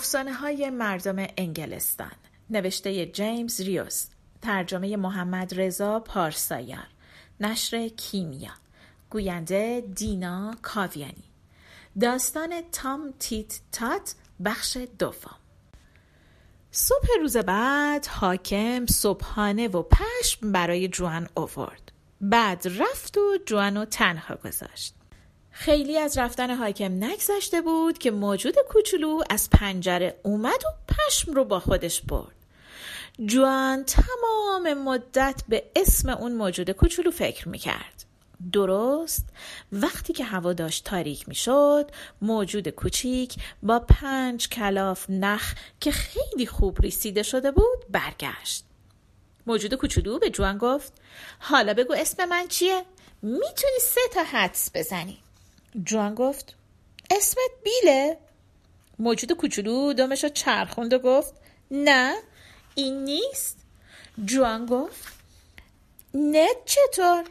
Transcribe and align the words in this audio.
افسانه 0.00 0.32
های 0.32 0.70
مردم 0.70 1.26
انگلستان. 1.36 2.12
نوشته 2.50 3.06
جیمز 3.06 3.60
ریوس 3.60 4.06
ترجمه 4.42 4.96
محمد 4.96 5.60
رضا 5.60 6.00
پارسایار 6.00 6.86
نشر 7.40 7.88
کیمیا. 7.88 8.50
گوینده 9.10 9.84
دینا 9.94 10.56
کاویانی. 10.62 11.24
داستان 12.00 12.50
تام 12.72 13.14
تیت 13.18 13.60
تات 13.72 14.14
بخش 14.44 14.76
دوم. 14.98 15.36
صبح 16.70 17.06
روز 17.20 17.36
بعد 17.36 18.06
حاکم 18.06 18.86
صبحانه 18.86 19.68
و 19.68 19.82
پشم 19.82 20.52
برای 20.52 20.88
جوان 20.88 21.28
اوورد. 21.36 21.92
بعد 22.20 22.66
رفت 22.66 23.18
و 23.18 23.38
جوان 23.46 23.84
تنها 23.84 24.36
گذاشت. 24.36 24.94
خیلی 25.50 25.98
از 25.98 26.18
رفتن 26.18 26.54
حاکم 26.56 27.04
نگذشته 27.04 27.60
بود 27.60 27.98
که 27.98 28.10
موجود 28.10 28.54
کوچولو 28.68 29.22
از 29.30 29.50
پنجره 29.50 30.20
اومد 30.22 30.64
و 30.64 30.92
پشم 30.94 31.32
رو 31.32 31.44
با 31.44 31.60
خودش 31.60 32.00
برد. 32.00 32.34
جوان 33.26 33.84
تمام 33.84 34.74
مدت 34.74 35.42
به 35.48 35.62
اسم 35.76 36.08
اون 36.08 36.32
موجود 36.32 36.70
کوچولو 36.70 37.10
فکر 37.10 37.48
می‌کرد. 37.48 38.04
درست 38.52 39.26
وقتی 39.72 40.12
که 40.12 40.24
هوا 40.24 40.52
داشت 40.52 40.84
تاریک 40.84 41.28
می‌شد 41.28 41.90
موجود 42.22 42.68
کوچیک 42.68 43.36
با 43.62 43.78
پنج 43.78 44.48
کلاف 44.48 45.06
نخ 45.10 45.54
که 45.80 45.90
خیلی 45.90 46.46
خوب 46.46 46.80
ریسیده 46.80 47.22
شده 47.22 47.50
بود 47.50 47.78
برگشت. 47.90 48.64
موجود 49.46 49.74
کوچولو 49.74 50.18
به 50.18 50.30
جوان 50.30 50.58
گفت 50.58 50.92
حالا 51.38 51.74
بگو 51.74 51.94
اسم 51.96 52.24
من 52.24 52.48
چیه؟ 52.48 52.84
می‌تونی 53.22 53.78
سه 53.80 54.00
تا 54.14 54.22
حدس 54.22 54.70
بزنی. 54.74 55.18
جوان 55.84 56.14
گفت 56.14 56.56
اسمت 57.10 57.50
بیله؟ 57.64 58.18
موجود 58.98 59.32
کوچولو 59.32 59.92
دمش 59.92 60.24
چرخوند 60.24 60.92
و 60.92 60.98
گفت 60.98 61.34
نه 61.70 62.14
این 62.74 63.04
نیست. 63.04 63.58
جوان 64.24 64.66
گفت 64.66 65.08
نه 66.14 66.48
چطور؟ 66.64 67.24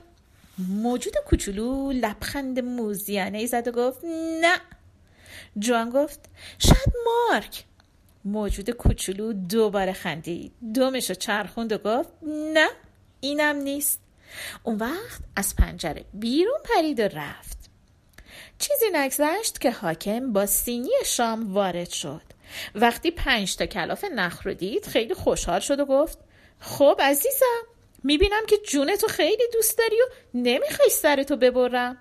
موجود 0.57 1.13
کوچولو 1.27 1.91
لبخند 1.91 2.59
موزیانه 2.59 3.37
ای 3.37 3.47
زد 3.47 3.67
و 3.67 3.71
گفت 3.71 3.99
نه. 4.41 4.61
جوان 5.59 5.89
گفت 5.89 6.19
شاید 6.59 6.93
مارک. 7.05 7.63
موجود 8.25 8.69
کوچولو 8.69 9.33
دوباره 9.33 9.93
خندید. 9.93 10.51
دومش 10.73 11.11
چرخوند 11.11 11.71
و 11.71 11.77
گفت 11.77 12.09
نه 12.53 12.69
اینم 13.21 13.55
نیست. 13.55 13.99
اون 14.63 14.77
وقت 14.77 15.21
از 15.35 15.55
پنجره 15.55 16.05
بیرون 16.13 16.59
پرید 16.63 16.99
و 16.99 17.03
رفت. 17.03 17.58
چیزی 18.59 18.85
نگذشت 18.93 19.61
که 19.61 19.71
حاکم 19.71 20.33
با 20.33 20.45
سینی 20.45 20.91
شام 21.05 21.53
وارد 21.53 21.89
شد. 21.89 22.21
وقتی 22.75 23.11
پنج 23.11 23.55
تا 23.55 23.65
کلاف 23.65 24.05
نخ 24.15 24.45
رو 24.45 24.53
دید 24.53 24.85
خیلی 24.85 25.13
خوشحال 25.13 25.59
شد 25.59 25.79
و 25.79 25.85
گفت 25.85 26.17
خب 26.59 26.99
عزیزم 26.99 27.63
می‌بینم 28.03 28.45
که 28.47 28.57
جونتو 28.57 29.07
خیلی 29.07 29.43
دوست 29.53 29.77
داری 29.77 30.01
و 30.01 30.05
نمی‌خوای 30.33 30.89
سرتو 30.89 31.35
ببرم. 31.35 31.97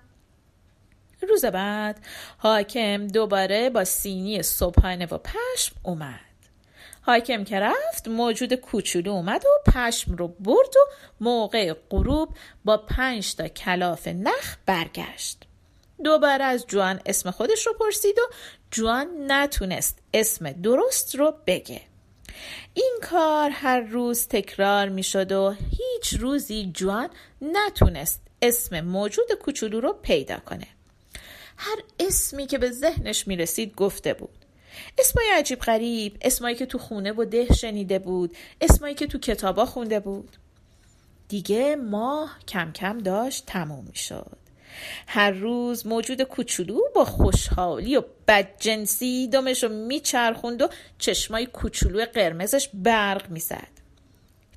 روز 1.29 1.45
بعد 1.45 2.05
حاکم 2.37 3.07
دوباره 3.07 3.69
با 3.69 3.83
سینی 3.83 4.43
صبحانه 4.43 5.05
و 5.05 5.17
پشم 5.17 5.75
اومد. 5.83 6.19
حاکم 7.01 7.43
که 7.43 7.59
رفت 7.59 8.07
موجود 8.07 8.53
کوچولو 8.53 9.11
اومد 9.11 9.45
و 9.45 9.71
پشم 9.71 10.15
رو 10.15 10.27
برد 10.27 10.77
و 10.77 10.79
موقع 11.19 11.73
غروب 11.89 12.29
با 12.65 12.77
پنج 12.77 13.35
تا 13.35 13.47
کلاف 13.47 14.07
نخ 14.07 14.57
برگشت. 14.65 15.48
دوباره 16.03 16.43
از 16.43 16.65
جوان 16.67 16.99
اسم 17.05 17.31
خودش 17.31 17.67
رو 17.67 17.73
پرسید 17.73 18.19
و 18.19 18.33
جوان 18.71 19.07
نتونست 19.31 19.97
اسم 20.13 20.51
درست 20.51 21.15
رو 21.15 21.33
بگه. 21.47 21.81
این 22.73 22.99
کار 23.01 23.49
هر 23.49 23.79
روز 23.79 24.27
تکرار 24.27 24.89
می 24.89 25.03
شد 25.03 25.31
و 25.31 25.51
هیچ 25.51 26.13
روزی 26.19 26.71
جوان 26.73 27.09
نتونست 27.41 28.21
اسم 28.41 28.81
موجود 28.81 29.31
کوچولو 29.31 29.79
رو 29.81 29.93
پیدا 29.93 30.37
کنه. 30.37 30.67
هر 31.57 31.77
اسمی 31.99 32.47
که 32.47 32.57
به 32.57 32.71
ذهنش 32.71 33.27
می 33.27 33.35
رسید 33.35 33.75
گفته 33.75 34.13
بود. 34.13 34.45
اسمای 34.97 35.25
عجیب 35.33 35.59
غریب 35.59 36.17
اسمایی 36.21 36.55
که 36.55 36.65
تو 36.65 36.77
خونه 36.77 37.11
و 37.11 37.25
ده 37.25 37.53
شنیده 37.53 37.99
بود 37.99 38.37
اسمایی 38.61 38.95
که 38.95 39.07
تو 39.07 39.19
کتابا 39.19 39.65
خونده 39.65 39.99
بود. 39.99 40.37
دیگه 41.27 41.75
ماه 41.75 42.39
کم 42.47 42.71
کم 42.71 42.97
داشت 42.97 43.45
تموم 43.45 43.85
می 43.85 43.95
شد 43.95 44.38
هر 45.07 45.31
روز 45.31 45.87
موجود 45.87 46.21
کوچولو 46.21 46.79
با 46.95 47.05
خوشحالی 47.05 47.95
و 47.97 48.03
بدجنسی 48.27 49.27
دمش 49.27 49.63
رو 49.63 49.69
میچرخوند 49.69 50.61
و 50.61 50.67
چشمای 50.97 51.45
کوچولو 51.45 52.05
قرمزش 52.05 52.69
برق 52.73 53.29
می‌زد. 53.29 53.79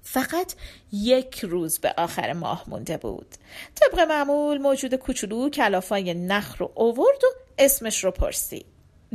فقط 0.02 0.54
یک 0.92 1.38
روز 1.38 1.78
به 1.78 1.94
آخر 1.96 2.32
ماه 2.32 2.64
مونده 2.66 2.96
بود. 2.96 3.26
طبق 3.74 4.00
معمول 4.00 4.58
موجود 4.58 4.94
کوچولو 4.94 5.50
کلافای 5.50 6.14
نخ 6.14 6.56
رو 6.58 6.72
اوورد 6.74 7.24
و 7.24 7.28
اسمش 7.58 8.04
رو 8.04 8.10
پرسید. 8.10 8.66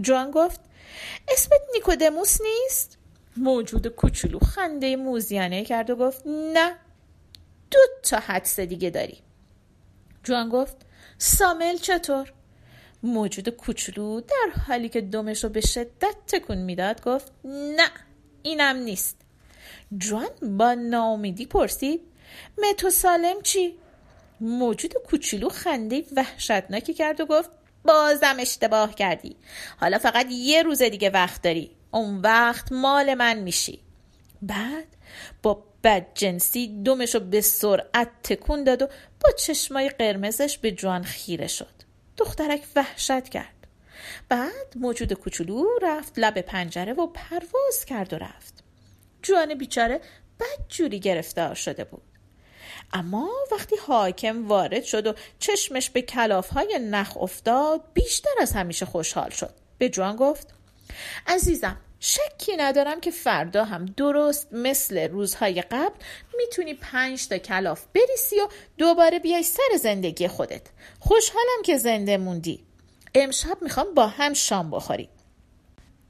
جوان 0.01 0.31
گفت 0.31 0.61
اسمت 1.27 1.61
نیکودموس 1.73 2.37
نیست؟ 2.41 2.97
موجود 3.37 3.87
کوچولو 3.87 4.39
خنده 4.39 4.95
موزیانه 4.95 5.65
کرد 5.65 5.89
و 5.89 5.95
گفت 5.95 6.21
نه 6.27 6.75
دو 7.71 7.79
تا 8.03 8.17
حدس 8.19 8.59
دیگه 8.59 8.89
داری. 8.89 9.17
جوان 10.23 10.49
گفت 10.49 10.75
سامل 11.17 11.77
چطور؟ 11.77 12.33
موجود 13.03 13.49
کوچولو 13.49 14.21
در 14.21 14.61
حالی 14.67 14.89
که 14.89 15.01
دمش 15.01 15.43
رو 15.43 15.49
به 15.49 15.61
شدت 15.61 16.15
تکون 16.27 16.57
می‌داد 16.57 17.03
گفت 17.03 17.31
نه 17.45 17.89
اینم 18.43 18.75
نیست 18.75 19.17
جوان 19.97 20.57
با 20.57 20.73
ناامیدی 20.73 21.45
پرسید 21.45 22.01
متو 22.57 22.89
سالم 22.89 23.41
چی؟ 23.41 23.73
موجود 24.41 24.93
کوچولو 24.93 25.49
خنده 25.49 26.03
وحشتناکی 26.15 26.93
کرد 26.93 27.21
و 27.21 27.25
گفت 27.25 27.49
بازم 27.85 28.35
اشتباه 28.39 28.95
کردی 28.95 29.35
حالا 29.79 29.97
فقط 29.97 30.27
یه 30.31 30.63
روز 30.63 30.81
دیگه 30.81 31.09
وقت 31.09 31.41
داری 31.41 31.71
اون 31.91 32.21
وقت 32.21 32.71
مال 32.71 33.13
من 33.13 33.39
میشی 33.39 33.79
بعد 34.41 34.87
با 35.43 35.63
بدجنسی 35.83 36.67
دومش 36.83 37.15
رو 37.15 37.21
به 37.21 37.41
سرعت 37.41 38.09
تکون 38.23 38.63
داد 38.63 38.81
و 38.81 38.87
با 39.19 39.31
چشمای 39.31 39.89
قرمزش 39.89 40.57
به 40.57 40.71
جوان 40.71 41.03
خیره 41.03 41.47
شد. 41.47 41.73
دخترک 42.17 42.61
وحشت 42.75 43.29
کرد. 43.29 43.67
بعد 44.29 44.73
موجود 44.75 45.13
کوچولو 45.13 45.65
رفت 45.81 46.13
لب 46.17 46.41
پنجره 46.41 46.93
و 46.93 47.07
پرواز 47.07 47.85
کرد 47.87 48.13
و 48.13 48.17
رفت. 48.17 48.63
جوان 49.21 49.55
بیچاره 49.55 50.01
بدجوری 50.39 50.99
گرفتار 50.99 51.55
شده 51.55 51.83
بود. 51.83 52.01
اما 52.93 53.29
وقتی 53.51 53.75
حاکم 53.87 54.47
وارد 54.47 54.83
شد 54.83 55.07
و 55.07 55.13
چشمش 55.39 55.89
به 55.89 56.01
کلاف 56.01 56.49
های 56.49 56.79
نخ 56.91 57.17
افتاد 57.17 57.81
بیشتر 57.93 58.29
از 58.41 58.53
همیشه 58.53 58.85
خوشحال 58.85 59.29
شد. 59.29 59.53
به 59.77 59.89
جوان 59.89 60.15
گفت 60.15 60.53
عزیزم 61.27 61.77
شکی 61.99 62.57
ندارم 62.57 62.99
که 62.99 63.11
فردا 63.11 63.65
هم 63.65 63.85
درست 63.85 64.47
مثل 64.51 65.07
روزهای 65.07 65.61
قبل 65.61 65.95
می‌تونی 66.37 66.73
پنج 66.73 67.27
تا 67.27 67.37
کلاف 67.37 67.85
بریسی 67.95 68.39
و 68.39 68.47
دوباره 68.77 69.19
بیای 69.19 69.43
سر 69.43 69.77
زندگی 69.79 70.27
خودت. 70.27 70.61
خوشحالم 70.99 71.61
که 71.63 71.77
زنده 71.77 72.17
موندی. 72.17 72.63
امشب 73.15 73.57
می‌خوام 73.61 73.93
با 73.93 74.07
هم 74.07 74.33
شام 74.33 74.71
بخوریم. 74.71 75.09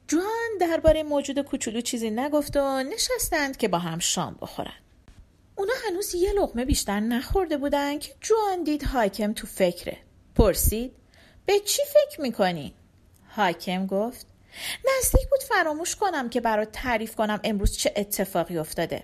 جوان 0.08 0.58
درباره 0.60 1.04
موجود 1.04 1.40
کوچولو 1.42 1.82
چیزی 1.82 2.10
نگفت 2.10 2.58
و 2.58 2.84
نشستند 2.84 3.58
که 3.58 3.68
با 3.68 3.80
هم 3.80 4.00
شام 4.00 4.38
بخورن. 4.42 4.74
اونا 5.56 5.74
هنوز 5.88 6.16
یه 6.16 6.34
لقمه 6.34 6.66
بیشتر 6.66 7.00
نخورده 7.00 7.58
بودن 7.58 8.00
که 8.00 8.14
جوان 8.22 8.64
دید 8.64 8.84
حاکم 8.84 9.34
تو 9.34 9.48
فکره. 9.48 9.98
پرسید 10.36 10.92
به 11.46 11.60
چی 11.60 11.82
فکر 11.86 12.22
می‌کنی؟ 12.22 12.74
حاکم 13.30 13.86
گفت 13.86 14.28
نزدیک 14.86 15.30
بود 15.30 15.44
فراموش 15.44 15.96
کنم 15.96 16.30
که 16.30 16.42
برات 16.42 16.72
تعریف 16.72 17.16
کنم 17.16 17.40
امروز 17.44 17.78
چه 17.78 17.94
اتفاقی 17.96 18.58
افتاده. 18.58 19.04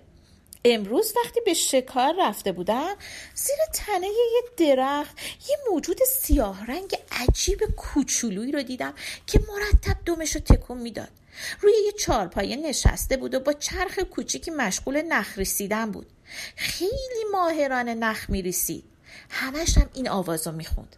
امروز 0.66 1.14
وقتی 1.26 1.42
به 1.46 1.54
شکار 1.54 2.14
رفته 2.20 2.52
بودم 2.52 2.96
زیر 3.36 3.56
تنه 3.74 4.08
یه 4.08 4.42
درخت 4.58 5.18
یه 5.50 5.58
موجود 5.72 5.98
سیاه 6.08 6.66
رنگ 6.66 6.98
عجیب 7.12 7.60
کوچولویی 7.78 8.52
رو 8.52 8.64
دیدم 8.64 8.94
که 9.28 9.40
مرتب 9.48 9.98
دمش 10.06 10.36
رو 10.36 10.42
تکون 10.42 10.78
می‌داد. 10.78 11.10
روی 11.62 11.74
یه 11.86 11.92
چارپایه 11.92 12.56
نشسته 12.56 13.18
بود 13.18 13.36
و 13.36 13.40
با 13.40 13.54
چرخ 13.54 14.00
کوچیکی 14.00 14.52
مشغول 14.52 15.02
نخ 15.02 15.38
ریسیدن 15.38 15.92
بود. 15.92 16.08
خیلی 16.56 17.24
ماهرانه 17.32 17.94
نخ 17.94 18.30
میریسید. 18.30 18.84
همش 19.30 19.78
هم 19.78 19.90
این 19.94 20.10
آواز 20.10 20.48
رو 20.48 20.54
می‌خوند. 20.54 20.96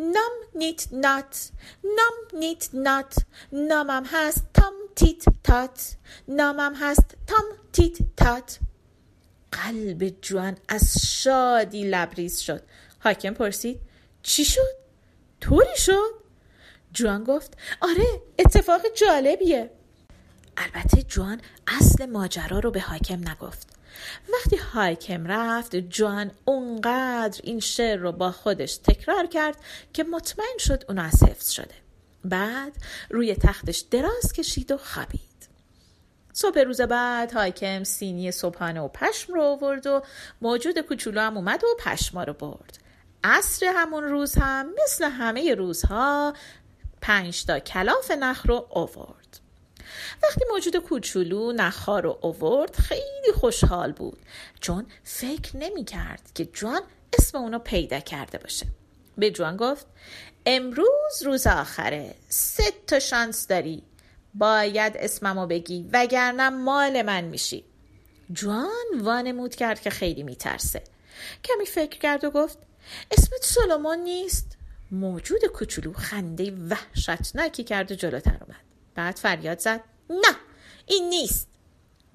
نام 0.00 0.32
نیت 0.54 0.88
نات 0.92 1.50
نام 1.84 2.40
نیت 2.40 2.68
نات 2.74 3.14
نامم 3.52 4.04
هست 4.06 4.46
تام 4.54 4.72
تیت 4.96 5.24
تات 5.44 5.96
نامم 6.28 6.74
هست 6.74 7.16
تام 7.26 7.44
تیت 7.72 7.96
تات 8.16 8.58
قلب 9.52 10.08
جوان 10.22 10.56
از 10.68 11.06
شادی 11.06 11.84
لبریز 11.84 12.38
شد. 12.38 12.62
حاکم 12.98 13.34
پرسید 13.34 13.80
چی 14.22 14.44
شد؟ 14.44 14.76
طوری 15.40 15.76
شد؟ 15.76 16.14
جوان 16.92 17.24
گفت 17.24 17.56
آره 17.80 18.22
اتفاق 18.38 18.80
جالبیه. 18.96 19.70
البته 20.56 21.02
جوان 21.02 21.40
اصل 21.66 22.06
ماجرا 22.06 22.58
رو 22.58 22.70
به 22.70 22.80
حاکم 22.80 23.28
نگفت. 23.28 23.69
وقتی 24.32 24.56
حاکم 24.56 25.26
رفت 25.26 25.76
جوان 25.76 26.30
اونقدر 26.44 27.40
این 27.44 27.60
شعر 27.60 27.98
رو 27.98 28.12
با 28.12 28.32
خودش 28.32 28.76
تکرار 28.76 29.26
کرد 29.26 29.56
که 29.92 30.04
مطمئن 30.04 30.58
شد 30.58 30.84
اون 30.88 30.98
از 30.98 31.22
حفظ 31.22 31.50
شده. 31.50 31.74
بعد 32.24 32.72
روی 33.10 33.34
تختش 33.34 33.78
دراز 33.78 34.32
کشید 34.32 34.70
و 34.70 34.76
خوابید. 34.76 35.20
صبح 36.32 36.60
روز 36.60 36.80
بعد 36.80 37.32
حاکم 37.32 37.84
سینی 37.84 38.32
صبحانه 38.32 38.80
و 38.80 38.88
پشم 38.88 39.34
رو 39.34 39.42
آورد 39.42 39.86
و 39.86 40.02
موجود 40.40 40.78
کوچولو 40.78 41.20
هم 41.20 41.36
اومد 41.36 41.64
و 41.64 41.66
پشما 41.78 42.24
رو 42.24 42.32
برد. 42.32 42.78
عصر 43.24 43.72
همون 43.76 44.04
روز 44.04 44.34
هم 44.34 44.66
مثل 44.84 45.04
همه 45.04 45.54
روزها 45.54 46.34
پنج 47.00 47.44
تا 47.44 47.58
کلاف 47.58 48.10
نخ 48.10 48.46
رو 48.46 48.66
آورد. 48.70 49.40
وقتی 50.22 50.44
موجود 50.50 50.76
کوچولو 50.76 51.52
نخها 51.52 52.00
رو 52.00 52.18
آورد 52.22 52.76
خیلی 52.76 53.32
خوشحال 53.34 53.92
بود. 53.92 54.18
چون 54.60 54.86
فکر 55.04 55.56
نمی 55.56 55.84
کرد 55.84 56.30
که 56.34 56.44
جوان 56.44 56.82
اسم 57.18 57.38
اونو 57.38 57.58
پیدا 57.58 58.00
کرده 58.00 58.38
باشه. 58.38 58.66
به 59.18 59.30
جوان 59.30 59.56
گفت 59.56 59.86
امروز 60.46 61.22
روز 61.24 61.46
آخره 61.46 62.14
سه 62.28 62.64
تا 62.86 62.98
شانس 62.98 63.46
داری. 63.46 63.82
باید 64.34 64.96
اسممو 64.96 65.46
بگی 65.46 65.88
وگرنه 65.92 66.50
مال 66.50 67.02
من 67.02 67.24
میشی. 67.24 67.64
جوان 68.32 69.00
وانمود 69.00 69.54
کرد 69.54 69.80
که 69.80 69.90
خیلی 69.90 70.22
میترسه. 70.22 70.82
کمی 71.44 71.66
فکر 71.66 71.98
کرد 71.98 72.24
و 72.24 72.30
گفت 72.30 72.58
اسمت 73.10 73.42
سلمان 73.42 73.98
نیست. 73.98 74.56
موجود 74.90 75.44
کوچولو 75.44 75.92
خنده 75.92 76.50
وحشتناکی 76.50 77.64
کرد 77.64 77.92
و 77.92 77.94
جلوتر 77.94 78.38
اومد. 78.40 78.60
بعد 78.94 79.16
فریاد 79.16 79.58
زد. 79.58 79.80
نه 80.10 80.36
این 80.86 81.08
نیست. 81.08 81.48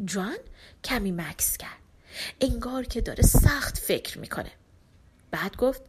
جوان 0.05 0.37
کمی 0.83 1.11
مکس 1.11 1.57
کرد. 1.57 1.79
انگار 2.41 2.83
که 2.83 3.01
داره 3.01 3.23
سخت 3.23 3.77
فکر 3.77 4.19
می‌کنه. 4.19 4.51
بعد 5.31 5.55
گفت 5.57 5.81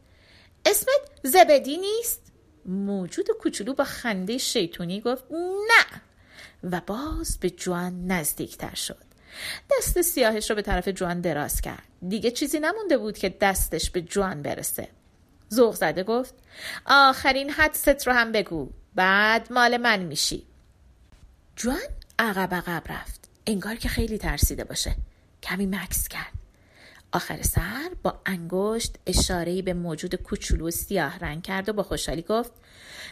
اسمت 0.65 1.01
زبدی 1.23 1.77
نیست؟ 1.77 2.21
موجود 2.65 3.27
کوچولو 3.41 3.73
با 3.73 3.83
خنده 3.83 4.37
شیطونی 4.37 5.01
گفت 5.01 5.23
نه. 5.31 6.01
و 6.63 6.81
باز 6.87 7.37
به 7.39 7.49
جوان 7.49 8.07
نزدیکتر 8.07 8.75
شد. 8.75 9.07
دست 9.77 10.01
سیاهش 10.01 10.49
رو 10.49 10.55
به 10.55 10.61
طرف 10.61 10.87
جوان 10.87 11.21
دراز 11.21 11.61
کرد. 11.61 11.83
دیگه 12.07 12.31
چیزی 12.31 12.59
نمونده 12.59 12.97
بود 12.97 13.17
که 13.17 13.29
دستش 13.29 13.89
به 13.89 14.01
جوان 14.01 14.41
برسه. 14.41 14.89
زوغ 15.49 15.75
زده 15.75 16.03
گفت 16.03 16.35
آخرین 16.85 17.49
حدست 17.49 18.07
رو 18.07 18.13
هم 18.13 18.31
بگو. 18.31 18.69
بعد 18.95 19.53
مال 19.53 19.77
من 19.77 19.99
میشی. 19.99 20.46
جوان 21.57 21.79
عقب 22.19 22.53
عقب 22.53 22.83
رفت. 22.89 23.29
انگار 23.47 23.75
که 23.75 23.89
خیلی 23.89 24.17
ترسیده 24.17 24.63
باشه. 24.63 24.95
کمی 25.43 25.65
مکس 25.65 26.07
کرد. 26.07 26.33
آخر 27.11 27.41
سر 27.41 27.91
با 28.03 28.21
انگشت 28.25 28.95
اشاره 29.05 29.61
به 29.61 29.73
موجود 29.73 30.15
کوچولو 30.15 30.71
سیاه 30.71 31.19
رنگ 31.19 31.43
کرد 31.43 31.69
و 31.69 31.73
با 31.73 31.83
خوشحالی 31.83 32.21
گفت 32.21 32.51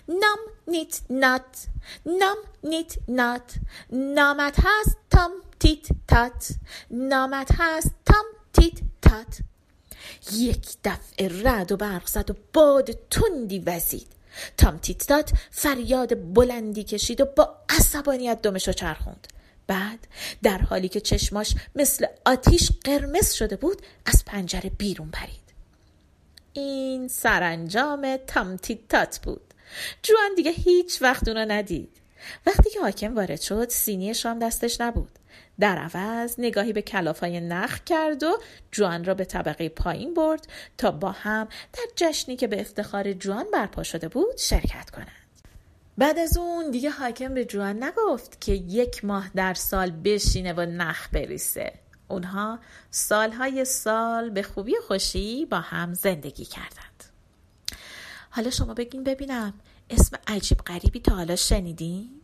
نام 0.07 0.37
نیت 0.67 0.99
نات. 1.09 1.67
نام 2.05 2.37
نیت 2.63 2.93
نات. 3.07 3.53
نامت 3.91 4.55
هست 4.59 4.97
تام 5.09 5.31
تیت 5.59 5.87
تات. 6.07 6.49
نامت 6.91 7.51
هست 7.57 7.91
تام 8.05 8.25
تیت 8.53 8.79
تات. 9.01 9.39
یک 10.31 10.67
دفعه 10.83 11.43
رد 11.43 11.71
و 11.71 11.77
برق 11.77 12.07
زد 12.07 12.31
و 12.31 12.33
باد 12.53 12.91
تندی 12.91 13.59
وزید. 13.59 14.07
تام 14.57 14.77
تیت 14.77 15.07
تات 15.07 15.31
فریاد 15.51 16.33
بلندی 16.33 16.83
کشید 16.83 17.21
و 17.21 17.25
با 17.25 17.55
عصبانیت 17.69 18.41
دمشو 18.41 18.71
چرخوند. 18.71 19.27
بعد 19.67 20.07
در 20.43 20.57
حالی 20.57 20.89
که 20.89 21.01
چشماش 21.01 21.55
مثل 21.75 22.05
آتیش 22.25 22.71
قرمز 22.83 23.33
شده 23.33 23.55
بود 23.55 23.81
از 24.05 24.25
پنجره 24.25 24.69
بیرون 24.69 25.09
پرید. 25.11 25.45
این 26.53 27.07
سرانجام 27.07 28.17
تات 28.89 29.19
بود. 29.19 29.53
جوان 30.03 30.35
دیگه 30.35 30.51
هیچ 30.51 31.01
وقت 31.01 31.27
اونو 31.27 31.45
ندید. 31.45 31.97
وقتی 32.45 32.69
که 32.69 32.81
حاکم 32.81 33.15
وارد 33.15 33.41
شد 33.41 33.69
سینی 33.69 34.13
شام 34.13 34.39
دستش 34.39 34.81
نبود. 34.81 35.19
در 35.59 35.77
عوض 35.77 36.35
نگاهی 36.37 36.73
به 36.73 36.81
کلافای 36.81 37.41
نخ 37.41 37.79
کرد 37.83 38.23
و 38.23 38.37
جوان 38.71 39.03
را 39.03 39.13
به 39.13 39.25
طبقه 39.25 39.69
پایین 39.69 40.13
برد 40.13 40.47
تا 40.77 40.91
با 40.91 41.11
هم 41.11 41.47
در 41.73 41.83
جشنی 41.95 42.35
که 42.35 42.47
به 42.47 42.61
افتخار 42.61 43.13
جوان 43.13 43.45
برپا 43.53 43.83
شده 43.83 44.07
بود 44.07 44.37
شرکت 44.37 44.89
کنند. 44.89 45.25
بعد 45.97 46.19
از 46.19 46.37
اون 46.37 46.71
دیگه 46.71 46.89
حاکم 46.89 47.33
به 47.33 47.45
جوان 47.45 47.83
نگفت 47.83 48.41
که 48.41 48.51
یک 48.51 49.05
ماه 49.05 49.31
در 49.35 49.53
سال 49.53 49.91
بشینه 49.91 50.53
و 50.53 50.61
نخ 50.61 51.07
بریسه. 51.11 51.73
اونها 52.07 52.59
سالهای 52.91 53.65
سال 53.65 54.29
به 54.29 54.43
خوبی 54.43 54.71
و 54.77 54.81
خوشی 54.87 55.45
با 55.45 55.59
هم 55.59 55.93
زندگی 55.93 56.45
کردند. 56.45 57.03
حالا 58.29 58.49
شما 58.49 58.73
بگین 58.73 59.03
ببینم 59.03 59.53
اسم 59.89 60.17
عجیب 60.27 60.57
غریبی 60.57 60.99
تا 60.99 61.15
حالا 61.15 61.35
شنیدین؟ 61.35 62.21